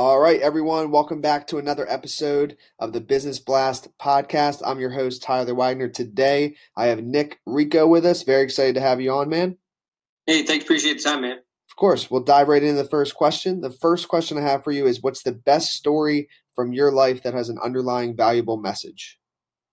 [0.00, 4.62] All right, everyone, welcome back to another episode of the Business Blast podcast.
[4.64, 5.88] I'm your host, Tyler Wagner.
[5.88, 8.22] Today, I have Nick Rico with us.
[8.22, 9.56] Very excited to have you on, man.
[10.24, 10.64] Hey, thanks.
[10.64, 11.38] Appreciate the time, man.
[11.38, 13.60] Of course, we'll dive right into the first question.
[13.60, 17.24] The first question I have for you is What's the best story from your life
[17.24, 19.17] that has an underlying valuable message?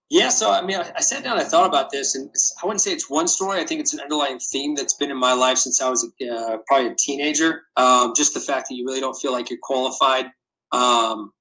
[0.10, 2.30] Yeah, so I mean, I, I sat down, I thought about this, and
[2.62, 3.60] I wouldn't say it's one story.
[3.60, 6.58] I think it's an underlying theme that's been in my life since I was uh,
[6.68, 7.64] probably a teenager.
[7.76, 10.28] Um, just the fact that you really don't feel like you're qualified
[10.72, 11.34] um,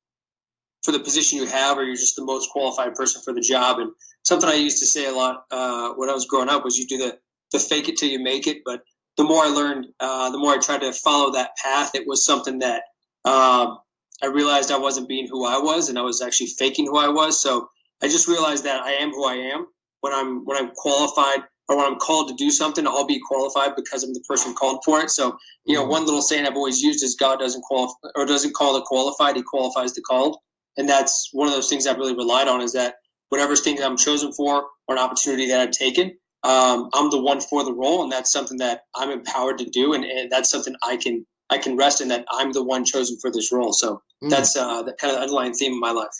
[0.82, 3.80] for the position you have, or you're just the most qualified person for the job.
[3.80, 3.92] And
[4.22, 6.86] something I used to say a lot uh, when I was growing up was, "You
[6.86, 7.18] do the
[7.52, 8.82] the fake it till you make it." But
[9.18, 11.94] the more I learned, uh, the more I tried to follow that path.
[11.94, 12.84] It was something that
[13.26, 13.78] um,
[14.22, 17.08] I realized I wasn't being who I was, and I was actually faking who I
[17.08, 17.42] was.
[17.42, 17.68] So
[18.02, 19.66] I just realized that I am who I am
[20.00, 22.86] when I'm when I'm qualified or when I'm called to do something.
[22.86, 25.10] I'll be qualified because I'm the person called for it.
[25.10, 25.90] So you know, mm-hmm.
[25.90, 29.36] one little saying I've always used is God doesn't qualify or doesn't call the qualified;
[29.36, 30.36] He qualifies the called.
[30.76, 32.96] And that's one of those things I've really relied on is that
[33.28, 37.40] whatever thing I'm chosen for or an opportunity that I've taken, um, I'm the one
[37.40, 40.74] for the role, and that's something that I'm empowered to do, and, and that's something
[40.86, 43.72] I can I can rest in that I'm the one chosen for this role.
[43.72, 44.30] So mm.
[44.30, 46.10] that's uh, the kind of underlying theme of my life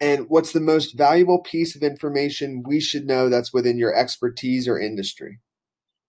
[0.00, 4.66] and what's the most valuable piece of information we should know that's within your expertise
[4.66, 5.40] or industry?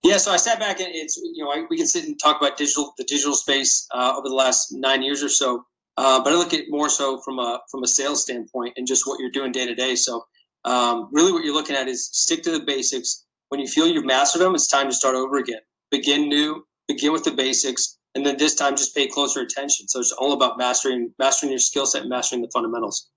[0.04, 2.42] Yeah, so I sat back and it's you know I, we can sit and talk
[2.42, 5.66] about digital the digital space uh, over the last nine years or so,
[5.98, 9.06] uh, but I look at more so from a from a sales standpoint and just
[9.06, 9.96] what you're doing day to day.
[9.96, 10.26] So
[10.66, 13.26] um, really, what you're looking at is stick to the basics.
[13.50, 15.60] When you feel you've mastered them, it's time to start over again.
[15.92, 16.66] Begin new.
[16.88, 19.88] Begin with the basics, and then this time just pay closer attention.
[19.88, 23.11] So it's all about mastering mastering your skill set mastering the fundamentals.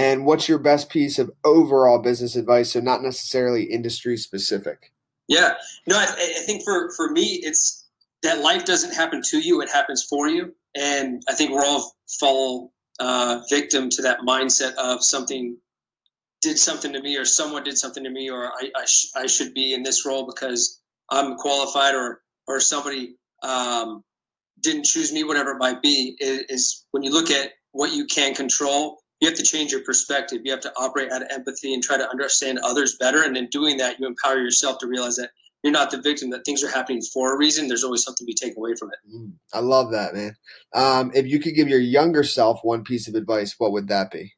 [0.00, 2.72] And what's your best piece of overall business advice?
[2.72, 4.92] So not necessarily industry specific.
[5.28, 5.54] Yeah,
[5.86, 7.86] no, I, I think for for me, it's
[8.22, 10.54] that life doesn't happen to you; it happens for you.
[10.74, 15.56] And I think we're all fall uh, victim to that mindset of something
[16.40, 19.26] did something to me, or someone did something to me, or I I, sh- I
[19.26, 24.02] should be in this role because I'm qualified, or or somebody um,
[24.62, 26.16] didn't choose me, whatever it might be.
[26.20, 29.82] Is, is when you look at what you can control you have to change your
[29.82, 30.40] perspective.
[30.44, 33.22] You have to operate out of empathy and try to understand others better.
[33.22, 35.30] And in doing that, you empower yourself to realize that
[35.62, 37.68] you're not the victim, that things are happening for a reason.
[37.68, 39.14] There's always something to be taken away from it.
[39.14, 40.34] Mm, I love that, man.
[40.74, 44.10] Um, if you could give your younger self one piece of advice, what would that
[44.10, 44.32] be?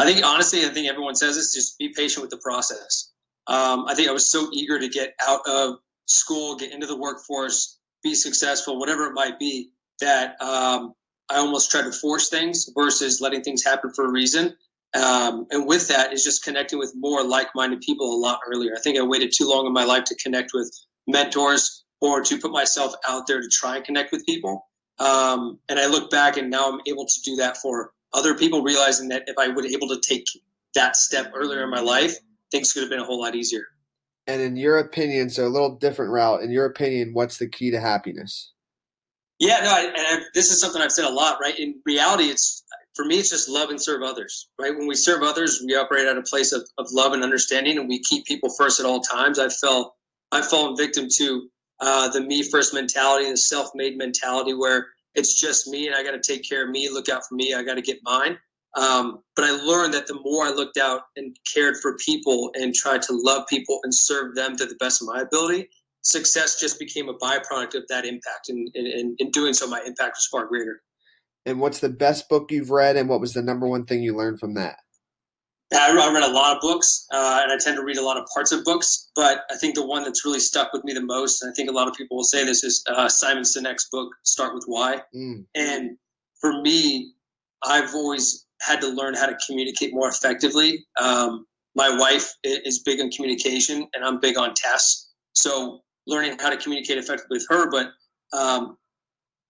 [0.00, 3.12] I think, honestly, I think everyone says this just be patient with the process.
[3.46, 5.76] Um, I think I was so eager to get out of
[6.06, 9.70] school, get into the workforce, be successful, whatever it might be,
[10.00, 10.94] that um,
[11.30, 14.56] I almost try to force things versus letting things happen for a reason.
[14.94, 18.72] Um, and with that is just connecting with more like-minded people a lot earlier.
[18.74, 20.70] I think I waited too long in my life to connect with
[21.06, 24.66] mentors or to put myself out there to try and connect with people.
[24.98, 28.62] Um, and I look back and now I'm able to do that for other people,
[28.62, 30.24] realizing that if I would able to take
[30.74, 32.16] that step earlier in my life,
[32.50, 33.64] things could have been a whole lot easier.
[34.26, 36.42] And in your opinion, so a little different route.
[36.42, 38.52] In your opinion, what's the key to happiness?
[39.38, 41.58] Yeah, no, I, and I, this is something I've said a lot, right?
[41.58, 44.76] In reality, it's for me, it's just love and serve others, right?
[44.76, 47.88] When we serve others, we operate at a place of, of love and understanding, and
[47.88, 49.38] we keep people first at all times.
[49.38, 49.94] I felt
[50.32, 51.48] I've fallen victim to
[51.80, 56.02] uh, the me first mentality, the self made mentality, where it's just me and I
[56.02, 58.38] got to take care of me, look out for me, I got to get mine.
[58.76, 62.74] Um, but I learned that the more I looked out and cared for people and
[62.74, 65.68] tried to love people and serve them to the best of my ability,
[66.02, 68.48] success just became a byproduct of that impact.
[68.48, 70.82] And in doing so, my impact was far greater.
[71.46, 74.16] And what's the best book you've read, and what was the number one thing you
[74.16, 74.76] learned from that?
[75.72, 78.26] I read a lot of books, uh, and I tend to read a lot of
[78.32, 79.10] parts of books.
[79.14, 81.68] But I think the one that's really stuck with me the most, and I think
[81.68, 85.02] a lot of people will say this, is uh, Simon Sinek's book, Start with Why.
[85.14, 85.44] Mm.
[85.54, 85.96] And
[86.40, 87.12] for me,
[87.64, 90.86] I've always had to learn how to communicate more effectively.
[90.98, 95.12] Um, my wife is big on communication, and I'm big on tests.
[95.34, 97.70] So learning how to communicate effectively with her.
[97.70, 97.90] But
[98.36, 98.76] um,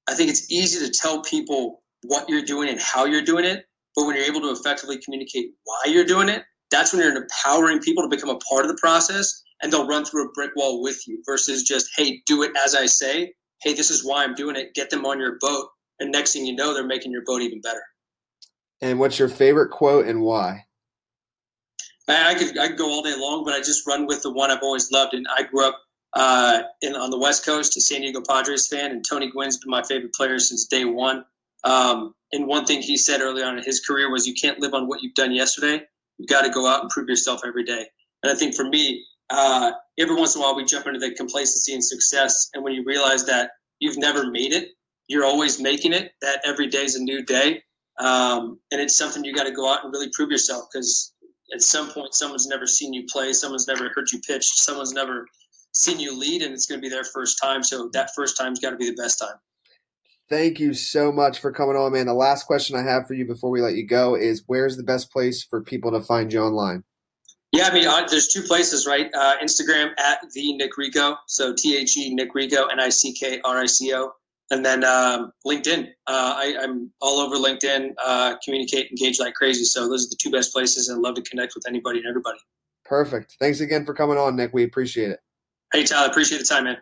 [0.08, 3.64] I think it's easy to tell people what you're doing and how you're doing it.
[3.96, 7.80] But when you're able to effectively communicate why you're doing it, that's when you're empowering
[7.80, 10.82] people to become a part of the process and they'll run through a brick wall
[10.82, 13.32] with you versus just, hey, do it as I say.
[13.62, 14.74] Hey, this is why I'm doing it.
[14.74, 15.68] Get them on your boat.
[15.98, 17.82] And next thing you know, they're making your boat even better.
[18.80, 20.66] And what's your favorite quote and why?
[22.08, 24.50] I could I could go all day long, but I just run with the one
[24.50, 25.12] I've always loved.
[25.12, 25.78] And I grew up
[26.18, 29.70] uh, in on the West Coast, a San Diego Padres fan, and Tony Gwynn's been
[29.70, 31.24] my favorite player since day one.
[31.62, 34.74] Um, and one thing he said early on in his career was, "You can't live
[34.74, 35.86] on what you've done yesterday.
[36.18, 37.86] You've got to go out and prove yourself every day."
[38.22, 41.14] And I think for me, uh, every once in a while we jump into the
[41.14, 44.70] complacency and success, and when you realize that you've never made it,
[45.06, 46.12] you're always making it.
[46.20, 47.62] That every day is a new day,
[48.00, 51.12] um, and it's something you got to go out and really prove yourself because
[51.54, 55.24] at some point someone's never seen you play, someone's never heard you pitch, someone's never
[55.78, 57.62] seen you lead, and it's going to be their first time.
[57.62, 59.36] So that first time's got to be the best time.
[60.28, 62.06] Thank you so much for coming on, man.
[62.06, 64.82] The last question I have for you before we let you go is where's the
[64.82, 66.84] best place for people to find you online?
[67.52, 69.08] Yeah, I mean, there's two places, right?
[69.14, 73.14] Uh, Instagram at the Nick Rico, so T H E Nick Rico, N I C
[73.14, 74.12] K R I C O,
[74.50, 75.86] and then um, LinkedIn.
[76.06, 79.64] Uh, I, am all over LinkedIn, uh, communicate, engage like crazy.
[79.64, 82.38] So those are the two best places, and love to connect with anybody and everybody.
[82.84, 83.36] Perfect.
[83.40, 84.52] Thanks again for coming on, Nick.
[84.52, 85.20] We appreciate it.
[85.72, 86.78] Hey, Tyler, appreciate the time, man.